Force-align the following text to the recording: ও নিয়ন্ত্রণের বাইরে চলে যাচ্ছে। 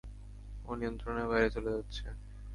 ও 0.65 0.71
নিয়ন্ত্রণের 0.75 1.27
বাইরে 1.27 1.47
চলে 1.55 1.69
যাচ্ছে। 1.75 2.05